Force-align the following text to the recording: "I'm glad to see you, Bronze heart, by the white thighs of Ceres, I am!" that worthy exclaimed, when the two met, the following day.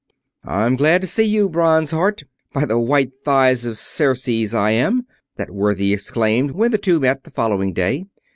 "I'm 0.47 0.77
glad 0.77 1.01
to 1.01 1.07
see 1.07 1.25
you, 1.25 1.47
Bronze 1.47 1.91
heart, 1.91 2.23
by 2.53 2.65
the 2.65 2.79
white 2.79 3.11
thighs 3.23 3.67
of 3.67 3.77
Ceres, 3.77 4.51
I 4.51 4.71
am!" 4.71 5.05
that 5.35 5.51
worthy 5.51 5.93
exclaimed, 5.93 6.53
when 6.53 6.71
the 6.71 6.79
two 6.79 6.99
met, 6.99 7.23
the 7.23 7.29
following 7.29 7.71
day. 7.71 8.05